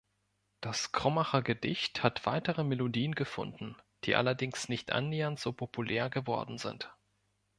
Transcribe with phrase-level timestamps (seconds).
[0.61, 6.91] Das Krummacher-Gedicht hat weitere Melodien gefunden, die allerdings nicht annähernd so populär geworden sind.